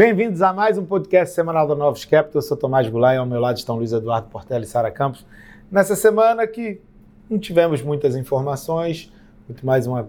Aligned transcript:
Bem-vindos 0.00 0.40
a 0.40 0.50
mais 0.50 0.78
um 0.78 0.86
podcast 0.86 1.34
semanal 1.34 1.68
da 1.68 1.74
Novos 1.74 2.06
Capital. 2.06 2.36
Eu 2.36 2.42
sou 2.42 2.56
Tomás 2.56 2.88
Goulart 2.88 3.16
e 3.16 3.18
ao 3.18 3.26
meu 3.26 3.38
lado 3.38 3.58
estão 3.58 3.76
Luiz 3.76 3.92
Eduardo 3.92 4.30
Portela 4.30 4.64
e 4.64 4.66
Sara 4.66 4.90
Campos. 4.90 5.26
Nessa 5.70 5.94
semana 5.94 6.46
que 6.46 6.80
não 7.28 7.38
tivemos 7.38 7.82
muitas 7.82 8.16
informações, 8.16 9.12
muito 9.46 9.66
mais 9.66 9.86
uma 9.86 10.08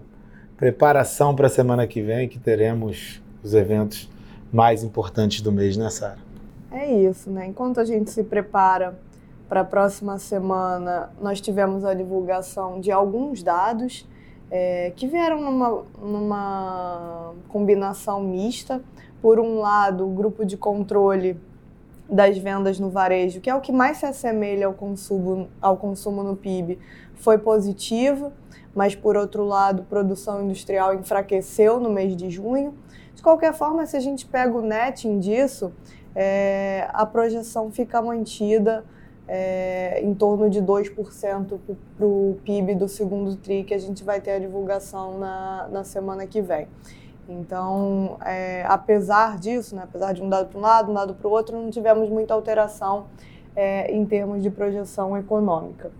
preparação 0.56 1.36
para 1.36 1.46
a 1.46 1.50
semana 1.50 1.86
que 1.86 2.00
vem, 2.00 2.26
que 2.26 2.38
teremos 2.38 3.22
os 3.44 3.52
eventos 3.52 4.08
mais 4.50 4.82
importantes 4.82 5.42
do 5.42 5.52
mês, 5.52 5.76
né, 5.76 5.90
Sara? 5.90 6.16
É 6.70 6.90
isso, 6.90 7.30
né? 7.30 7.46
Enquanto 7.46 7.78
a 7.78 7.84
gente 7.84 8.10
se 8.10 8.24
prepara 8.24 8.98
para 9.46 9.60
a 9.60 9.64
próxima 9.64 10.16
semana, 10.18 11.10
nós 11.20 11.38
tivemos 11.38 11.84
a 11.84 11.92
divulgação 11.92 12.80
de 12.80 12.90
alguns 12.90 13.42
dados 13.42 14.08
é, 14.50 14.90
que 14.96 15.06
vieram 15.06 15.38
numa, 15.38 15.82
numa 16.00 17.34
combinação 17.48 18.22
mista. 18.22 18.82
Por 19.22 19.38
um 19.38 19.60
lado, 19.60 20.04
o 20.04 20.10
grupo 20.10 20.44
de 20.44 20.56
controle 20.56 21.40
das 22.10 22.36
vendas 22.36 22.78
no 22.78 22.90
varejo, 22.90 23.40
que 23.40 23.48
é 23.48 23.54
o 23.54 23.60
que 23.60 23.70
mais 23.70 23.98
se 23.98 24.04
assemelha 24.04 24.66
ao 24.66 24.74
consumo, 24.74 25.48
ao 25.60 25.76
consumo 25.76 26.24
no 26.24 26.36
PIB, 26.36 26.78
foi 27.14 27.38
positivo, 27.38 28.32
mas 28.74 28.96
por 28.96 29.16
outro 29.16 29.44
lado, 29.44 29.84
produção 29.84 30.42
industrial 30.42 30.92
enfraqueceu 30.94 31.78
no 31.78 31.88
mês 31.88 32.16
de 32.16 32.28
junho. 32.28 32.74
De 33.14 33.22
qualquer 33.22 33.54
forma, 33.54 33.86
se 33.86 33.96
a 33.96 34.00
gente 34.00 34.26
pega 34.26 34.52
o 34.58 34.60
netting 34.60 35.20
disso, 35.20 35.72
é, 36.14 36.88
a 36.92 37.06
projeção 37.06 37.70
fica 37.70 38.02
mantida 38.02 38.84
é, 39.28 40.00
em 40.02 40.12
torno 40.14 40.50
de 40.50 40.60
2% 40.60 41.58
para 41.96 42.06
o 42.06 42.38
PIB 42.44 42.74
do 42.74 42.88
segundo 42.88 43.36
TRI, 43.36 43.64
que 43.64 43.72
a 43.72 43.78
gente 43.78 44.02
vai 44.02 44.20
ter 44.20 44.32
a 44.32 44.38
divulgação 44.38 45.18
na, 45.18 45.68
na 45.70 45.84
semana 45.84 46.26
que 46.26 46.42
vem. 46.42 46.66
Então, 47.28 48.16
é, 48.24 48.64
apesar 48.66 49.38
disso, 49.38 49.76
né, 49.76 49.82
apesar 49.84 50.12
de 50.12 50.22
um 50.22 50.28
dado 50.28 50.48
para 50.48 50.58
um 50.58 50.62
lado, 50.62 50.90
um 50.90 50.94
dado 50.94 51.14
para 51.14 51.28
o 51.28 51.30
outro, 51.30 51.56
não 51.56 51.70
tivemos 51.70 52.08
muita 52.08 52.34
alteração 52.34 53.06
é, 53.54 53.92
em 53.94 54.04
termos 54.04 54.42
de 54.42 54.50
projeção 54.50 55.16
econômica. 55.16 55.90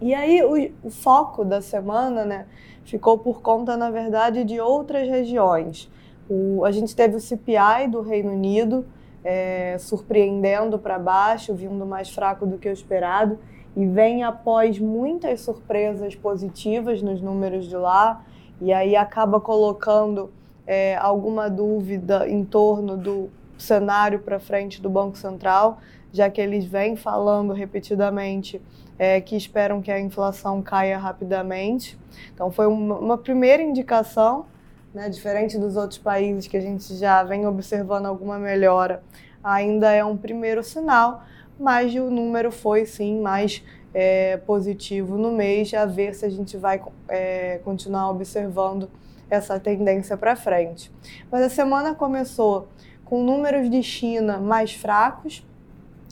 E 0.00 0.14
aí, 0.14 0.42
o, 0.42 0.86
o 0.86 0.90
foco 0.90 1.44
da 1.44 1.60
semana 1.60 2.24
né, 2.24 2.46
ficou 2.84 3.18
por 3.18 3.40
conta, 3.40 3.76
na 3.76 3.90
verdade, 3.90 4.44
de 4.44 4.60
outras 4.60 5.08
regiões. 5.08 5.90
O, 6.28 6.64
a 6.64 6.70
gente 6.70 6.94
teve 6.94 7.16
o 7.16 7.20
CPI 7.20 7.88
do 7.90 8.00
Reino 8.00 8.32
Unido, 8.32 8.84
é, 9.24 9.76
surpreendendo 9.78 10.78
para 10.78 10.98
baixo, 10.98 11.54
vindo 11.54 11.86
mais 11.86 12.10
fraco 12.10 12.46
do 12.46 12.58
que 12.58 12.68
o 12.68 12.72
esperado, 12.72 13.38
e 13.76 13.86
vem 13.86 14.22
após 14.22 14.78
muitas 14.78 15.40
surpresas 15.40 16.14
positivas 16.14 17.00
nos 17.00 17.20
números 17.20 17.66
de 17.66 17.76
lá, 17.76 18.24
e 18.60 18.72
aí 18.72 18.94
acaba 18.94 19.40
colocando 19.40 20.30
é, 20.66 20.96
alguma 20.96 21.48
dúvida 21.48 22.28
em 22.28 22.44
torno 22.44 22.96
do 22.96 23.30
cenário 23.58 24.18
para 24.18 24.38
frente 24.38 24.80
do 24.80 24.90
Banco 24.90 25.16
Central, 25.16 25.78
já 26.12 26.28
que 26.28 26.40
eles 26.40 26.64
vêm 26.64 26.96
falando 26.96 27.52
repetidamente 27.52 28.60
é, 28.98 29.20
que 29.20 29.36
esperam 29.36 29.80
que 29.80 29.90
a 29.90 29.98
inflação 29.98 30.62
caia 30.62 30.98
rapidamente. 30.98 31.98
Então, 32.34 32.50
foi 32.50 32.66
uma, 32.66 32.98
uma 32.98 33.18
primeira 33.18 33.62
indicação 33.62 34.46
né, 34.92 35.08
diferente 35.08 35.58
dos 35.58 35.76
outros 35.76 35.98
países 35.98 36.46
que 36.46 36.56
a 36.56 36.60
gente 36.60 36.94
já 36.96 37.22
vem 37.22 37.46
observando 37.46 38.06
alguma 38.06 38.38
melhora, 38.38 39.02
ainda 39.42 39.90
é 39.90 40.04
um 40.04 40.16
primeiro 40.16 40.62
sinal, 40.62 41.24
mas 41.58 41.94
o 41.94 42.10
número 42.10 42.52
foi 42.52 42.84
sim 42.84 43.20
mais 43.20 43.64
é, 43.94 44.36
positivo 44.38 45.16
no 45.16 45.32
mês, 45.32 45.72
a 45.74 45.86
ver 45.86 46.14
se 46.14 46.24
a 46.24 46.30
gente 46.30 46.56
vai 46.56 46.80
é, 47.08 47.58
continuar 47.64 48.10
observando 48.10 48.88
essa 49.32 49.58
tendência 49.58 50.16
para 50.16 50.36
frente. 50.36 50.92
Mas 51.30 51.42
a 51.42 51.48
semana 51.48 51.94
começou 51.94 52.68
com 53.04 53.22
números 53.22 53.70
de 53.70 53.82
China 53.82 54.38
mais 54.38 54.74
fracos, 54.74 55.46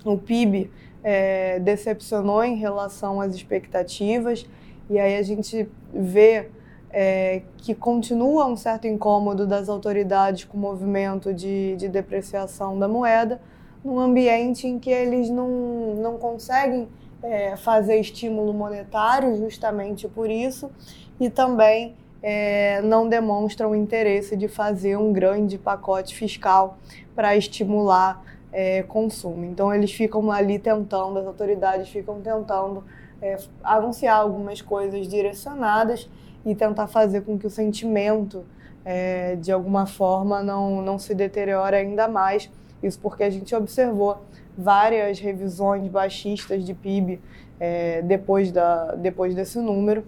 o 0.05 0.17
PIB 0.17 0.71
é, 1.05 1.59
decepcionou 1.61 2.43
em 2.43 2.56
relação 2.56 3.21
às 3.21 3.34
expectativas, 3.34 4.47
e 4.89 4.99
aí 4.99 5.17
a 5.17 5.22
gente 5.22 5.69
vê 5.93 6.49
é, 6.91 7.43
que 7.59 7.75
continua 7.75 8.47
um 8.47 8.56
certo 8.56 8.87
incômodo 8.87 9.47
das 9.47 9.69
autoridades 9.69 10.44
com 10.44 10.56
o 10.56 10.61
movimento 10.61 11.33
de, 11.33 11.77
de 11.77 11.89
depreciação 11.89 12.78
da 12.78 12.89
moeda, 12.89 13.41
num 13.84 14.00
ambiente 14.00 14.67
em 14.67 14.78
que 14.78 14.91
eles 14.91 15.28
não, 15.28 15.94
não 15.97 16.17
conseguem 16.17 16.89
é, 17.23 17.55
fazer 17.56 18.00
estímulo 18.00 18.55
monetário 18.55 19.37
justamente 19.37 20.09
por 20.09 20.31
isso, 20.31 20.71
e 21.21 21.28
também 21.28 21.94
é, 22.22 22.81
não 22.82 23.08
demonstram 23.08 23.75
interesse 23.75 24.36
de 24.36 24.48
fazer 24.48 24.97
um 24.97 25.12
grande 25.12 25.56
pacote 25.56 26.14
fiscal 26.14 26.78
para 27.14 27.36
estimular 27.36 28.22
é, 28.53 28.82
consumo. 28.82 29.44
Então 29.44 29.72
eles 29.75 29.92
ficam 29.92 30.31
ali 30.31 30.58
tentando, 30.58 31.19
as 31.19 31.26
autoridades 31.26 31.88
ficam 31.88 32.20
tentando 32.20 32.84
é, 33.22 33.36
anunciar 33.62 34.16
algumas 34.16 34.60
coisas 34.60 35.06
direcionadas 35.06 36.08
e 36.44 36.54
tentar 36.54 36.86
fazer 36.86 37.22
com 37.22 37.38
que 37.38 37.47
o 37.47 37.50
sentimento, 37.50 38.44
é, 38.84 39.37
de 39.37 39.52
alguma 39.52 39.87
forma, 39.87 40.42
não, 40.42 40.82
não 40.82 40.98
se 40.98 41.14
deteriore 41.14 41.76
ainda 41.76 42.08
mais. 42.08 42.50
Isso 42.82 42.98
porque 42.98 43.22
a 43.22 43.31
gente 43.31 43.54
observou 43.54 44.19
várias 44.56 45.19
revisões 45.19 45.87
baixistas 45.88 46.64
de 46.64 46.75
PIB 46.75 47.20
é, 47.58 48.00
depois, 48.02 48.50
da, 48.50 48.94
depois 48.94 49.34
desse 49.34 49.58
número, 49.58 50.04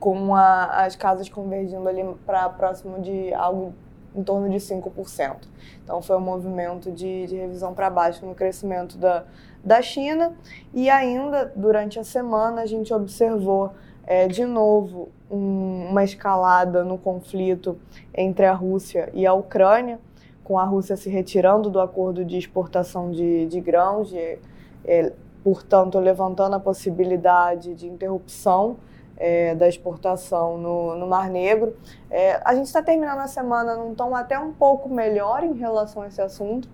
com 0.00 0.34
a, 0.34 0.84
as 0.84 0.96
casas 0.96 1.28
convergindo 1.28 1.86
ali 1.86 2.02
para 2.26 2.48
próximo 2.48 3.00
de 3.00 3.32
algo 3.34 3.74
em 4.14 4.24
torno 4.24 4.48
de 4.48 4.56
5%. 4.56 5.36
Então, 5.84 6.02
foi 6.02 6.16
um 6.16 6.20
movimento 6.20 6.90
de, 6.90 7.26
de 7.26 7.36
revisão 7.36 7.74
para 7.74 7.88
baixo 7.88 8.24
no 8.26 8.34
crescimento 8.34 8.96
da, 8.96 9.24
da 9.62 9.80
China. 9.82 10.34
E 10.74 10.90
ainda, 10.90 11.52
durante 11.54 11.98
a 11.98 12.04
semana, 12.04 12.62
a 12.62 12.66
gente 12.66 12.92
observou 12.92 13.72
é, 14.04 14.26
de 14.26 14.44
novo 14.44 15.10
um, 15.30 15.88
uma 15.90 16.02
escalada 16.02 16.82
no 16.82 16.98
conflito 16.98 17.78
entre 18.12 18.46
a 18.46 18.52
Rússia 18.52 19.10
e 19.12 19.26
a 19.26 19.32
Ucrânia, 19.32 20.00
com 20.42 20.58
a 20.58 20.64
Rússia 20.64 20.96
se 20.96 21.08
retirando 21.08 21.70
do 21.70 21.78
acordo 21.78 22.24
de 22.24 22.36
exportação 22.36 23.12
de, 23.12 23.46
de 23.46 23.60
grãos, 23.60 24.12
e, 24.12 24.38
é, 24.84 25.12
portanto, 25.44 25.98
levantando 26.00 26.56
a 26.56 26.60
possibilidade 26.60 27.74
de 27.74 27.86
interrupção 27.86 28.76
é, 29.20 29.54
da 29.54 29.68
exportação 29.68 30.56
no, 30.56 30.96
no 30.96 31.06
Mar 31.06 31.28
Negro. 31.28 31.76
É, 32.10 32.40
a 32.42 32.54
gente 32.54 32.66
está 32.66 32.82
terminando 32.82 33.18
a 33.18 33.28
semana 33.28 33.76
num 33.76 33.94
tom 33.94 34.16
até 34.16 34.38
um 34.38 34.50
pouco 34.50 34.88
melhor 34.88 35.44
em 35.44 35.52
relação 35.52 36.02
a 36.02 36.08
esse 36.08 36.22
assunto, 36.22 36.66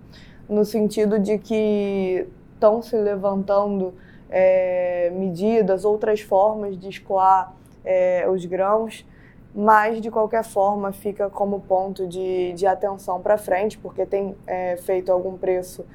no 0.47 0.63
sentido 0.63 1.19
de 1.19 1.37
que 1.37 2.25
estão 2.53 2.81
se 2.81 2.95
levantando 2.95 3.93
é, 4.29 5.11
medidas, 5.13 5.83
outras 5.83 6.21
formas 6.21 6.79
de 6.79 6.87
escoar 6.87 7.53
é, 7.83 8.25
os 8.29 8.45
grãos, 8.45 9.05
mas 9.53 9.99
de 9.99 10.09
qualquer 10.09 10.43
forma 10.43 10.93
fica 10.93 11.29
como 11.29 11.59
ponto 11.59 12.07
de, 12.07 12.53
de 12.53 12.65
atenção 12.65 13.21
para 13.21 13.37
frente, 13.37 13.77
porque 13.77 14.05
tem 14.05 14.35
é, 14.47 14.77
feito 14.77 15.11
algum 15.11 15.37
preço 15.37 15.85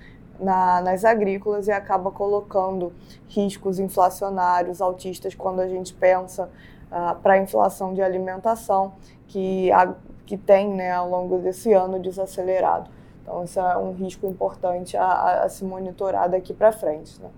na, 0.41 0.81
nas 0.81 1.04
agrícolas 1.04 1.69
e 1.69 1.72
acaba 1.72 2.10
colocando 2.10 2.93
riscos 3.28 3.78
inflacionários 3.78 4.81
altistas 4.81 5.34
quando 5.34 5.60
a 5.60 5.69
gente 5.69 5.94
pensa 5.94 6.50
ah, 6.91 7.16
para 7.22 7.34
a 7.34 7.38
inflação 7.38 7.94
de 7.94 8.03
alimentação 8.03 8.92
que, 9.28 9.71
a, 9.72 9.94
que 10.26 10.37
tem 10.37 10.69
né, 10.69 10.92
ao 10.92 11.09
longo 11.09 11.38
desse 11.38 11.72
ano 11.72 11.98
desacelerado. 11.98 12.91
Então, 13.22 13.44
isso 13.44 13.59
é 13.60 13.78
um 13.78 13.92
risco 13.92 14.26
importante 14.26 14.97
a, 14.97 15.44
a, 15.44 15.48
se 15.48 15.65
monitorar 15.65 16.28
daqui 16.28 16.53
para 16.53 16.72
frente. 16.72 17.21
Né? 17.21 17.31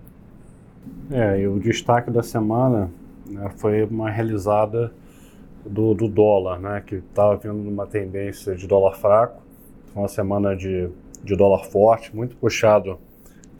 É, 1.11 1.39
e 1.39 1.47
o 1.47 1.59
destaque 1.59 2.09
da 2.09 2.23
semana 2.23 2.89
né, 3.25 3.49
foi 3.57 3.83
uma 3.83 4.09
realizada 4.09 4.91
do, 5.65 5.93
do 5.93 6.07
dólar, 6.07 6.59
né, 6.59 6.83
que 6.85 6.95
estava 6.95 7.37
vindo 7.37 7.55
numa 7.55 7.87
tendência 7.87 8.55
de 8.55 8.67
dólar 8.67 8.95
fraco. 8.95 9.41
Uma 9.95 10.07
semana 10.07 10.55
de, 10.55 10.89
de 11.25 11.35
dólar 11.35 11.65
forte, 11.65 12.15
muito 12.15 12.35
puxado 12.37 12.99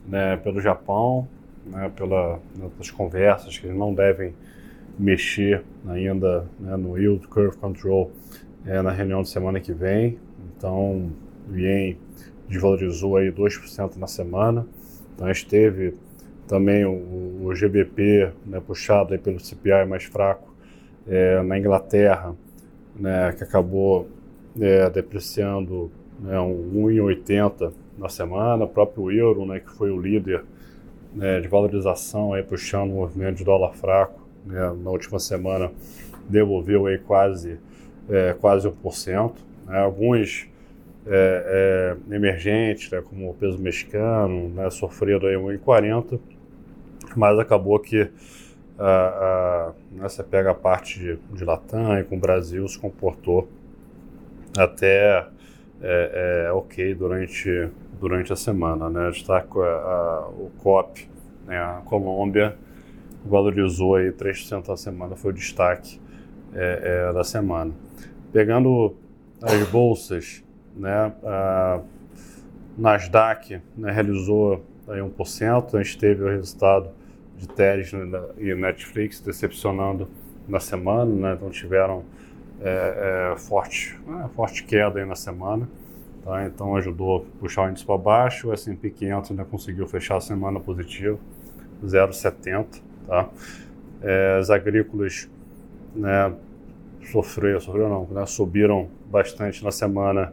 né, 0.06 0.36
pelo 0.36 0.60
Japão, 0.60 1.28
né, 1.66 1.90
pelas 1.94 2.90
conversas 2.90 3.58
que 3.58 3.66
eles 3.66 3.76
não 3.76 3.92
devem 3.92 4.32
mexer 4.98 5.64
ainda 5.86 6.46
né, 6.58 6.76
no 6.76 6.96
Yield 6.96 7.26
Curve 7.26 7.56
Control 7.56 8.10
é, 8.64 8.80
na 8.80 8.90
reunião 8.90 9.22
de 9.22 9.28
semana 9.28 9.60
que 9.60 9.72
vem. 9.72 10.18
Então, 10.56 11.10
o 11.50 11.56
Yen 11.56 11.98
desvalorizou 12.48 13.16
aí 13.16 13.30
2% 13.30 13.96
na 13.96 14.06
semana. 14.06 14.66
Então, 15.14 15.26
a 15.26 15.32
gente 15.32 15.46
teve 15.46 15.94
também 16.46 16.84
o, 16.84 17.46
o 17.46 17.54
GBP, 17.54 18.30
né, 18.46 18.60
puxado 18.64 19.12
aí 19.12 19.18
pelo 19.18 19.40
CPI 19.40 19.84
mais 19.86 20.04
fraco 20.04 20.54
é, 21.06 21.42
na 21.42 21.58
Inglaterra, 21.58 22.34
né, 22.94 23.32
que 23.32 23.42
acabou 23.42 24.08
é, 24.58 24.88
depreciando 24.88 25.90
né, 26.20 26.38
um 26.40 26.86
1,80 26.86 27.72
na 27.98 28.08
semana, 28.08 28.64
o 28.64 28.68
próprio 28.68 29.10
euro, 29.10 29.46
né, 29.46 29.60
que 29.60 29.70
foi 29.70 29.90
o 29.90 30.00
líder 30.00 30.44
né, 31.14 31.40
de 31.40 31.48
valorização, 31.48 32.32
aí, 32.32 32.42
puxando 32.42 32.90
o 32.90 32.94
movimento 32.94 33.36
de 33.36 33.44
dólar 33.44 33.74
fraco, 33.74 34.20
né, 34.44 34.72
na 34.82 34.90
última 34.90 35.18
semana 35.18 35.70
devolveu 36.28 36.86
aí 36.86 36.98
quase, 36.98 37.58
é, 38.08 38.34
quase 38.38 38.68
1%. 38.68 39.32
Né, 39.66 39.78
alguns 39.78 40.48
é, 41.06 41.96
é, 42.10 42.14
emergentes, 42.14 42.90
né, 42.90 43.00
como 43.00 43.30
o 43.30 43.34
peso 43.34 43.58
mexicano, 43.58 44.48
né, 44.50 44.68
sofreram 44.70 45.28
aí 45.28 45.36
1,40, 45.36 46.18
mas 47.16 47.38
acabou 47.38 47.78
que 47.78 48.10
a, 48.78 48.84
a, 48.84 49.72
né, 49.92 50.08
você 50.08 50.22
pega 50.22 50.50
a 50.50 50.54
parte 50.54 50.98
de, 50.98 51.18
de 51.32 51.44
Latam 51.44 51.98
e 51.98 52.04
com 52.04 52.16
o 52.16 52.20
Brasil 52.20 52.66
se 52.68 52.78
comportou 52.78 53.48
até 54.56 55.26
é, 55.88 56.46
é, 56.48 56.52
ok 56.52 56.94
durante, 56.94 57.70
durante 58.00 58.32
a 58.32 58.36
semana. 58.36 58.90
Né? 58.90 59.10
Destaco 59.10 59.62
a, 59.62 59.66
a, 59.66 60.28
o 60.28 60.50
COP, 60.58 61.08
né, 61.46 61.56
a 61.56 61.80
Colômbia, 61.84 62.56
valorizou 63.24 63.94
aí 63.94 64.10
3% 64.10 64.72
a 64.72 64.76
semana, 64.76 65.14
foi 65.14 65.30
o 65.30 65.34
destaque 65.34 66.00
é, 66.52 67.08
é, 67.08 67.12
da 67.12 67.22
semana. 67.22 67.72
Pegando 68.32 68.96
as 69.40 69.68
bolsas, 69.68 70.44
né, 70.74 71.12
a 71.24 71.80
Nasdaq 72.76 73.60
né, 73.76 73.92
realizou 73.92 74.64
aí 74.88 75.00
1%, 75.00 75.74
a 75.74 75.82
gente 75.82 75.98
teve 75.98 76.24
o 76.24 76.28
resultado 76.28 76.90
de 77.36 77.48
Teres 77.48 77.92
e 78.38 78.54
Netflix 78.54 79.20
decepcionando 79.20 80.08
na 80.48 80.58
semana, 80.58 81.12
né, 81.12 81.34
então 81.34 81.50
tiveram 81.50 82.04
é, 82.60 83.32
é, 83.32 83.36
forte, 83.36 83.98
é, 84.24 84.28
forte 84.28 84.64
queda 84.64 84.98
aí 84.98 85.04
na 85.04 85.14
semana. 85.14 85.68
Tá? 86.24 86.44
Então 86.46 86.74
ajudou 86.76 87.18
a 87.18 87.38
puxar 87.40 87.66
o 87.66 87.70
índice 87.70 87.84
para 87.84 87.96
baixo, 87.96 88.48
o 88.48 88.52
S&P 88.52 88.90
500 88.90 89.30
ainda 89.30 89.44
conseguiu 89.44 89.86
fechar 89.86 90.16
a 90.16 90.20
semana 90.20 90.58
positivo, 90.58 91.20
0,70. 91.84 92.66
Tá? 93.06 93.28
É, 94.02 94.38
as 94.40 94.50
agrícolas 94.50 95.30
né, 95.94 96.34
sofreram, 97.12 97.60
sofreram 97.60 97.88
não, 97.88 98.06
né, 98.06 98.26
subiram 98.26 98.88
bastante 99.08 99.62
na 99.62 99.70
semana 99.70 100.32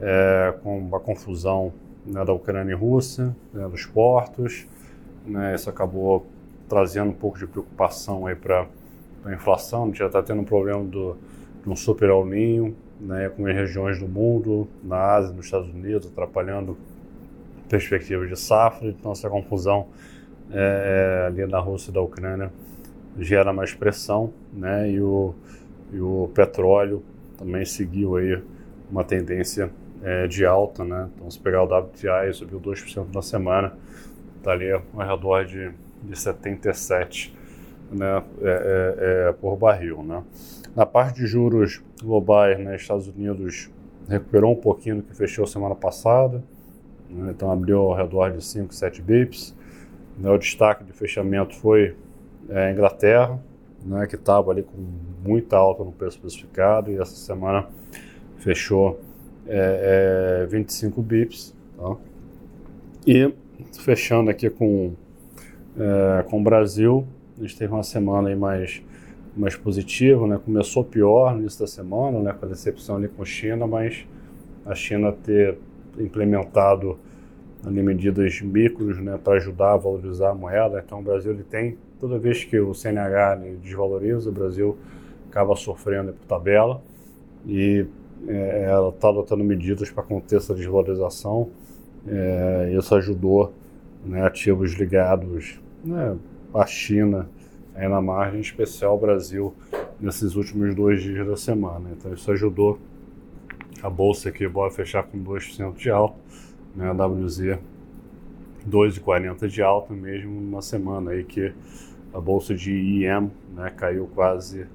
é, 0.00 0.54
com 0.62 0.94
a 0.94 1.00
confusão 1.00 1.72
né, 2.04 2.24
da 2.24 2.32
Ucrânia 2.32 2.72
e 2.72 2.74
Rússia, 2.74 3.34
né, 3.52 3.68
dos 3.68 3.86
portos. 3.86 4.66
Né, 5.26 5.54
isso 5.54 5.70
acabou 5.70 6.26
trazendo 6.68 7.10
um 7.10 7.14
pouco 7.14 7.38
de 7.38 7.46
preocupação 7.46 8.24
para 8.40 8.66
a 9.24 9.32
inflação. 9.32 9.84
A 9.84 9.86
gente 9.86 9.98
já 9.98 10.06
está 10.06 10.22
tendo 10.22 10.42
um 10.42 10.44
problema 10.44 10.82
do, 10.84 11.16
de 11.62 11.70
um 11.70 11.76
super 11.76 12.10
Ninho, 12.24 12.76
né, 13.00 13.28
com 13.28 13.46
as 13.46 13.54
regiões 13.54 13.98
do 13.98 14.08
mundo, 14.08 14.68
na 14.82 14.96
Ásia, 14.96 15.34
nos 15.34 15.46
Estados 15.46 15.68
Unidos, 15.68 16.08
atrapalhando 16.08 16.76
perspectivas 17.68 18.28
de 18.28 18.38
safra. 18.38 18.88
Então, 18.88 19.12
essa 19.12 19.28
confusão 19.28 19.88
é, 20.50 21.22
é, 21.22 21.26
ali 21.26 21.46
na 21.46 21.58
Rússia 21.58 21.90
e 21.90 21.94
da 21.94 22.00
Ucrânia 22.00 22.52
gera 23.18 23.52
mais 23.52 23.74
pressão, 23.74 24.32
né, 24.52 24.90
e 24.90 25.00
o, 25.00 25.34
e 25.92 26.00
o 26.00 26.30
petróleo 26.34 27.02
também 27.36 27.64
seguiu 27.64 28.16
aí 28.16 28.42
uma 28.90 29.04
tendência 29.04 29.70
é, 30.02 30.26
de 30.26 30.44
alta, 30.44 30.84
né? 30.84 31.08
Então, 31.14 31.30
se 31.30 31.38
pegar 31.38 31.62
o 31.62 31.66
WTI, 31.66 32.32
subiu 32.32 32.60
2% 32.60 33.06
na 33.14 33.22
semana, 33.22 33.72
está 34.38 34.52
ali 34.52 34.70
ao 34.70 34.82
redor 34.96 35.44
de, 35.44 35.70
de 36.02 36.18
77 36.18 37.34
né, 37.90 38.22
é, 38.40 38.48
é, 38.48 39.28
é, 39.28 39.32
por 39.32 39.56
barril, 39.56 40.02
né? 40.02 40.22
Na 40.74 40.86
parte 40.86 41.16
de 41.16 41.26
juros 41.26 41.82
globais, 42.02 42.58
né, 42.58 42.76
Estados 42.76 43.06
Unidos 43.06 43.70
recuperou 44.08 44.52
um 44.52 44.56
pouquinho 44.56 44.96
do 44.96 45.02
que 45.02 45.14
fechou 45.14 45.46
semana 45.46 45.74
passada, 45.74 46.42
né, 47.10 47.30
então 47.30 47.50
abriu 47.50 47.78
ao 47.78 47.94
redor 47.94 48.30
de 48.30 48.42
5, 48.42 48.74
7 48.74 49.02
bips. 49.02 49.54
Né, 50.18 50.30
o 50.30 50.38
destaque 50.38 50.82
de 50.82 50.92
fechamento 50.92 51.54
foi 51.54 51.94
é, 52.48 52.68
a 52.68 52.72
Inglaterra, 52.72 53.38
né, 53.84 54.06
que 54.06 54.14
estava 54.14 54.50
ali 54.50 54.62
com 54.62 54.78
muita 55.22 55.58
alta 55.58 55.84
no 55.84 55.92
preço 55.92 56.16
especificado 56.16 56.90
e 56.90 56.98
essa 56.98 57.16
semana 57.16 57.66
fechou 58.38 58.98
é, 59.46 60.42
é, 60.42 60.46
25 60.46 61.02
bips. 61.02 61.54
Tá? 61.76 61.96
E 63.06 63.32
fechando 63.78 64.30
aqui 64.30 64.48
com, 64.48 64.94
é, 65.78 66.22
com 66.22 66.40
o 66.40 66.42
Brasil, 66.42 67.06
a 67.38 67.42
gente 67.42 67.58
teve 67.58 67.72
uma 67.72 67.82
semana 67.82 68.30
aí 68.30 68.36
mais 68.36 68.82
mais 69.36 69.56
positivo, 69.56 70.26
né? 70.26 70.38
Começou 70.44 70.84
pior 70.84 71.34
no 71.34 71.40
início 71.40 71.60
da 71.60 71.66
semana, 71.66 72.18
né? 72.20 72.32
Com 72.32 72.46
a 72.46 72.48
decepção 72.48 72.96
ali 72.96 73.08
com 73.08 73.22
a 73.22 73.24
China, 73.24 73.66
mas 73.66 74.06
a 74.66 74.74
China 74.74 75.12
ter 75.12 75.58
implementado 75.98 76.98
ali 77.64 77.82
medidas 77.82 78.40
micros, 78.40 78.98
né? 78.98 79.18
Para 79.22 79.34
ajudar 79.34 79.72
a 79.72 79.76
valorizar 79.76 80.30
a 80.30 80.34
moeda. 80.34 80.82
Então 80.84 81.00
o 81.00 81.02
Brasil 81.02 81.32
ele 81.32 81.44
tem 81.44 81.78
toda 81.98 82.18
vez 82.18 82.44
que 82.44 82.58
o 82.58 82.74
CNH 82.74 83.36
né, 83.36 83.56
desvaloriza, 83.62 84.28
o 84.28 84.32
Brasil 84.32 84.76
acaba 85.30 85.54
sofrendo 85.56 86.12
por 86.12 86.26
tabela 86.26 86.82
e 87.46 87.86
é, 88.26 88.64
ela 88.64 88.90
está 88.90 89.08
adotando 89.08 89.42
medidas 89.42 89.90
para 89.90 90.02
conter 90.02 90.36
essa 90.36 90.54
desvalorização. 90.54 91.50
É, 92.06 92.74
isso 92.76 92.94
ajudou 92.96 93.52
né, 94.04 94.22
ativos 94.26 94.72
ligados 94.72 95.60
né, 95.84 96.16
à 96.52 96.66
China 96.66 97.28
aí 97.74 97.88
na 97.88 98.00
margem, 98.00 98.38
em 98.38 98.42
especial 98.42 98.98
Brasil, 98.98 99.54
nesses 100.00 100.34
últimos 100.34 100.74
dois 100.74 101.02
dias 101.02 101.26
da 101.26 101.36
semana. 101.36 101.90
Então 101.92 102.12
isso 102.12 102.30
ajudou 102.32 102.78
a 103.82 103.90
bolsa 103.90 104.28
aqui 104.28 104.46
bora 104.46 104.70
fechar 104.70 105.02
com 105.02 105.22
2% 105.22 105.74
de 105.74 105.90
alta, 105.90 106.16
né, 106.74 106.88
a 106.88 106.92
WZ 106.92 107.58
2,40 108.68 109.48
de 109.48 109.62
alta 109.62 109.92
mesmo 109.92 110.40
numa 110.40 110.62
semana 110.62 111.10
aí 111.10 111.24
que 111.24 111.52
a 112.14 112.20
bolsa 112.20 112.54
de 112.54 112.72
IEM 112.72 113.30
né, 113.54 113.70
caiu 113.70 114.08
quase, 114.14 114.66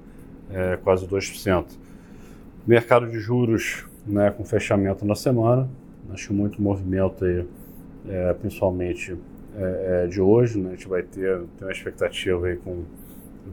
é, 0.50 0.76
quase 0.76 1.06
2%. 1.06 1.66
Mercado 2.66 3.06
de 3.08 3.18
juros 3.18 3.86
né, 4.06 4.30
com 4.30 4.44
fechamento 4.44 5.04
na 5.06 5.14
semana, 5.14 5.68
acho 6.10 6.32
muito 6.34 6.60
movimento 6.60 7.24
aí, 7.24 7.46
é, 8.08 8.34
principalmente 8.34 9.16
é, 9.58 10.04
é, 10.04 10.06
de 10.06 10.20
hoje, 10.20 10.58
né? 10.58 10.68
a 10.68 10.72
gente 10.72 10.88
vai 10.88 11.02
ter, 11.02 11.40
ter 11.58 11.64
uma 11.64 11.72
expectativa 11.72 12.46
aí 12.46 12.56
com 12.56 12.70
o 12.70 12.86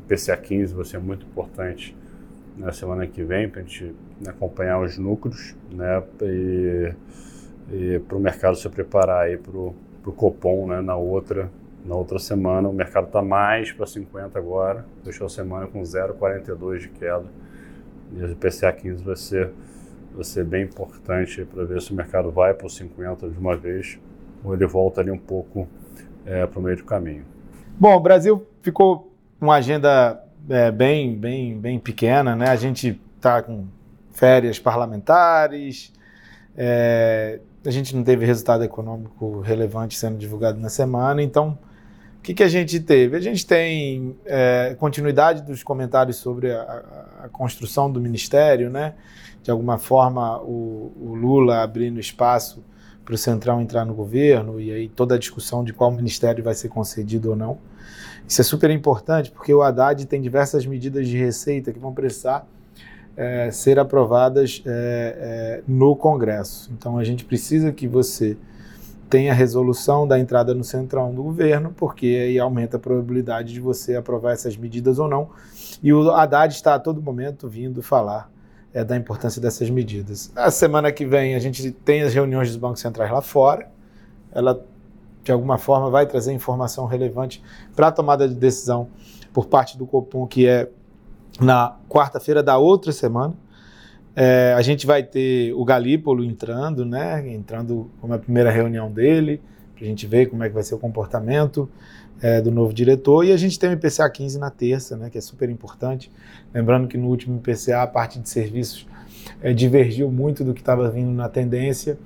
PCA 0.07 0.37
15, 0.37 0.73
vai 0.73 0.85
ser 0.85 0.99
muito 0.99 1.25
importante 1.25 1.95
na 2.57 2.71
semana 2.71 3.07
que 3.07 3.23
vem 3.23 3.49
para 3.49 3.61
a 3.61 3.63
gente 3.63 3.93
acompanhar 4.27 4.79
os 4.79 4.97
núcleos 4.97 5.55
né, 5.71 6.03
e, 6.21 6.93
e 7.71 7.99
para 7.99 8.17
o 8.17 8.19
mercado 8.19 8.55
se 8.55 8.69
preparar 8.69 9.35
para 9.39 9.57
o 9.57 10.13
Copom 10.15 10.67
né, 10.67 10.79
na 10.79 10.95
outra 10.95 11.49
na 11.85 11.95
outra 11.95 12.17
semana. 12.17 12.67
O 12.67 12.73
mercado 12.73 13.07
está 13.07 13.21
mais 13.21 13.71
para 13.71 13.85
50 13.85 14.37
agora, 14.37 14.85
fechou 15.03 15.27
a 15.27 15.29
semana 15.29 15.67
com 15.67 15.81
0,42 15.81 16.79
de 16.79 16.89
queda. 16.89 17.25
E 18.13 18.23
o 18.23 18.35
PCA 18.35 18.73
15 18.73 19.03
vai 19.03 19.15
ser, 19.15 19.51
vai 20.13 20.23
ser 20.23 20.43
bem 20.43 20.63
importante 20.63 21.45
para 21.45 21.63
ver 21.63 21.81
se 21.81 21.91
o 21.91 21.95
mercado 21.95 22.31
vai 22.31 22.53
para 22.53 22.67
os 22.67 22.75
50 22.75 23.29
de 23.29 23.37
uma 23.37 23.55
vez 23.55 23.99
ou 24.43 24.53
ele 24.53 24.65
volta 24.65 25.01
ali 25.01 25.11
um 25.11 25.17
pouco 25.17 25.67
é, 26.25 26.45
para 26.45 26.59
o 26.59 26.61
meio 26.61 26.77
do 26.77 26.83
caminho. 26.83 27.25
Bom, 27.79 27.95
o 27.95 27.99
Brasil 27.99 28.45
ficou 28.61 29.13
uma 29.39 29.55
agenda 29.55 30.21
é, 30.49 30.71
bem, 30.71 31.15
bem, 31.15 31.57
bem 31.57 31.79
pequena, 31.79 32.35
né? 32.35 32.49
A 32.49 32.55
gente 32.55 32.99
está 33.17 33.41
com 33.41 33.65
férias 34.11 34.57
parlamentares, 34.59 35.91
é, 36.55 37.39
a 37.65 37.71
gente 37.71 37.95
não 37.95 38.03
teve 38.03 38.25
resultado 38.25 38.63
econômico 38.63 39.41
relevante 39.41 39.97
sendo 39.97 40.17
divulgado 40.17 40.59
na 40.59 40.69
semana, 40.69 41.21
então 41.21 41.57
o 42.17 42.21
que, 42.21 42.33
que 42.33 42.43
a 42.43 42.47
gente 42.47 42.79
teve? 42.79 43.17
A 43.17 43.19
gente 43.19 43.45
tem 43.45 44.15
é, 44.25 44.75
continuidade 44.79 45.41
dos 45.41 45.63
comentários 45.63 46.17
sobre 46.17 46.51
a, 46.51 46.83
a, 47.23 47.29
construção 47.29 47.91
do 47.91 47.99
ministério, 47.99 48.69
né? 48.69 48.95
De 49.43 49.51
alguma 49.51 49.77
forma, 49.77 50.39
o, 50.41 50.91
o 50.99 51.13
Lula 51.13 51.61
abrindo 51.61 51.99
espaço 51.99 52.63
para 53.05 53.13
o 53.13 53.17
Centrão 53.17 53.61
entrar 53.61 53.85
no 53.85 53.93
governo 53.93 54.59
e 54.59 54.71
aí 54.71 54.89
toda 54.89 55.15
a 55.15 55.17
discussão 55.17 55.63
de 55.63 55.71
qual 55.71 55.91
ministério 55.93 56.43
vai 56.43 56.55
ser 56.55 56.69
concedido 56.69 57.29
ou 57.29 57.35
não. 57.35 57.57
Isso 58.27 58.41
é 58.41 58.43
super 58.43 58.71
importante 58.71 59.31
porque 59.31 59.53
o 59.53 59.61
Haddad 59.61 60.03
tem 60.07 60.19
diversas 60.19 60.65
medidas 60.65 61.07
de 61.07 61.15
receita 61.15 61.71
que 61.71 61.77
vão 61.77 61.93
precisar 61.93 62.47
é, 63.15 63.51
ser 63.51 63.77
aprovadas 63.77 64.63
é, 64.65 65.61
é, 65.61 65.63
no 65.67 65.95
Congresso. 65.95 66.71
Então 66.73 66.97
a 66.97 67.03
gente 67.03 67.23
precisa 67.23 67.71
que 67.71 67.87
você 67.87 68.35
tenha 69.07 69.31
a 69.31 69.35
resolução 69.35 70.07
da 70.07 70.17
entrada 70.17 70.55
no 70.55 70.63
Centrão 70.63 71.13
do 71.13 71.21
governo, 71.21 71.71
porque 71.77 72.07
aí 72.07 72.39
aumenta 72.39 72.77
a 72.77 72.79
probabilidade 72.79 73.53
de 73.53 73.59
você 73.59 73.95
aprovar 73.95 74.33
essas 74.33 74.57
medidas 74.57 74.97
ou 74.97 75.07
não. 75.07 75.29
E 75.83 75.93
o 75.93 76.09
Haddad 76.09 76.51
está 76.51 76.73
a 76.73 76.79
todo 76.79 76.99
momento 76.99 77.47
vindo 77.47 77.83
falar 77.83 78.31
é, 78.75 78.83
da 78.83 78.97
importância 78.97 79.41
dessas 79.41 79.69
medidas. 79.69 80.29
A 80.35 80.51
semana 80.51 80.91
que 80.91 81.05
vem 81.05 81.33
a 81.33 81.39
gente 81.39 81.71
tem 81.71 82.01
as 82.01 82.13
reuniões 82.13 82.49
dos 82.49 82.57
bancos 82.57 82.81
centrais 82.81 83.09
lá 83.09 83.21
fora. 83.21 83.71
Ela, 84.33 84.61
de 85.23 85.31
alguma 85.31 85.57
forma, 85.57 85.89
vai 85.89 86.05
trazer 86.05 86.33
informação 86.33 86.85
relevante 86.85 87.41
para 87.73 87.87
a 87.87 87.91
tomada 87.91 88.27
de 88.27 88.35
decisão 88.35 88.89
por 89.31 89.45
parte 89.45 89.77
do 89.77 89.85
Copom, 89.85 90.27
que 90.27 90.45
é 90.45 90.69
na 91.39 91.77
quarta-feira 91.87 92.43
da 92.43 92.57
outra 92.57 92.91
semana. 92.91 93.33
É, 94.13 94.53
a 94.57 94.61
gente 94.61 94.85
vai 94.85 95.03
ter 95.03 95.53
o 95.53 95.63
Galípolo 95.63 96.21
entrando, 96.21 96.85
né? 96.85 97.25
Entrando 97.33 97.89
como 98.01 98.13
a 98.13 98.19
primeira 98.19 98.51
reunião 98.51 98.91
dele, 98.91 99.41
para 99.75 99.85
a 99.85 99.87
gente 99.87 100.07
ver 100.07 100.27
como 100.27 100.43
é 100.43 100.47
que 100.47 100.53
vai 100.53 100.63
ser 100.63 100.73
o 100.73 100.79
comportamento 100.79 101.69
é, 102.21 102.41
do 102.41 102.51
novo 102.51 102.73
diretor. 102.73 103.23
E 103.23 103.31
a 103.31 103.37
gente 103.37 103.59
tem 103.59 103.69
o 103.69 103.73
IPCA 103.73 104.09
15 104.09 104.39
na 104.39 104.49
terça, 104.49 104.95
né, 104.95 105.09
que 105.09 105.17
é 105.17 105.21
super 105.21 105.49
importante. 105.49 106.11
Lembrando 106.53 106.87
que 106.87 106.97
no 106.97 107.07
último 107.07 107.37
IPCA 107.37 107.83
a 107.83 107.87
parte 107.87 108.19
de 108.19 108.29
serviços 108.29 108.87
é, 109.41 109.53
divergiu 109.53 110.09
muito 110.11 110.43
do 110.43 110.53
que 110.53 110.61
estava 110.61 110.89
vindo 110.89 111.11
na 111.11 111.29
tendência 111.29 111.97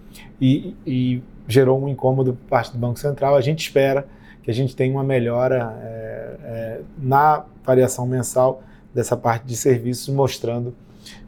e, 0.41 0.75
e, 0.85 1.21
gerou 1.47 1.83
um 1.83 1.87
incômodo 1.87 2.33
por 2.33 2.47
parte 2.47 2.71
do 2.71 2.77
Banco 2.77 2.99
Central. 2.99 3.35
A 3.35 3.41
gente 3.41 3.59
espera 3.59 4.07
que 4.43 4.51
a 4.51 4.53
gente 4.53 4.75
tenha 4.75 4.93
uma 4.93 5.03
melhora 5.03 5.75
é, 5.81 6.35
é, 6.43 6.81
na 6.97 7.43
variação 7.65 8.05
mensal 8.05 8.61
dessa 8.93 9.17
parte 9.17 9.45
de 9.47 9.57
serviços, 9.57 10.13
mostrando 10.13 10.75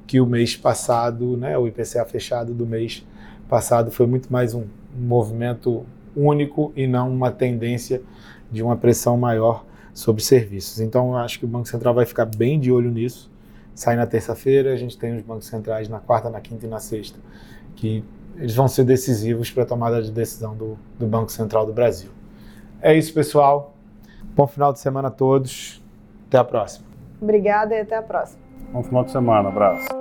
que 0.06 0.22
o 0.22 0.26
mês 0.26 0.56
passado, 0.56 1.36
né, 1.38 1.58
o 1.58 1.68
IPCA 1.68 2.06
fechado 2.06 2.54
do 2.54 2.68
mês 2.68 3.04
passado 3.50 3.90
foi 3.90 4.06
muito 4.06 4.32
mais 4.32 4.54
um, 4.54 4.62
um 4.96 5.02
movimento 5.08 5.86
único 6.16 6.72
e 6.76 6.88
não 6.88 7.10
uma 7.10 7.32
tendência 7.32 8.02
de 8.52 8.62
uma 8.62 8.76
pressão 8.76 9.18
maior 9.18 9.66
sobre 9.94 10.24
serviços. 10.24 10.80
Então, 10.80 11.16
acho 11.16 11.40
que 11.40 11.46
o 11.46 11.48
Banco 11.48 11.68
Central 11.68 11.94
vai 11.94 12.06
ficar 12.06 12.26
bem 12.26 12.60
de 12.60 12.72
olho 12.72 12.92
nisso. 12.92 13.32
Sai 13.74 13.96
na 13.96 14.06
terça-feira, 14.06 14.74
a 14.74 14.76
gente 14.76 14.98
tem 14.98 15.16
os 15.16 15.22
bancos 15.22 15.48
centrais 15.48 15.88
na 15.88 16.00
quarta, 16.00 16.30
na 16.30 16.42
quinta 16.42 16.66
e 16.66 16.70
na 16.70 16.80
sexta, 16.80 17.18
que 17.76 18.04
eles 18.38 18.56
vão 18.56 18.68
ser 18.68 18.84
decisivos 18.84 19.50
para 19.50 19.64
a 19.64 19.66
tomada 19.66 20.02
de 20.02 20.12
decisão 20.12 20.56
do, 20.56 20.78
do 21.00 21.08
Banco 21.08 21.32
Central 21.32 21.66
do 21.66 21.74
Brasil. 21.74 22.10
É 22.82 22.96
isso, 22.96 23.14
pessoal. 23.14 23.76
Bom 24.36 24.48
final 24.48 24.74
de 24.74 24.80
semana 24.80 25.10
a 25.10 25.12
todos. 25.12 25.82
Até 26.28 26.38
a 26.38 26.44
próxima. 26.44 26.86
Obrigada 27.22 27.76
e 27.76 27.82
até 27.82 27.96
a 27.96 28.02
próxima. 28.02 28.42
Bom 28.72 28.84
final 28.84 29.04
de 29.04 29.12
semana. 29.12 29.50
Abraço. 29.50 30.01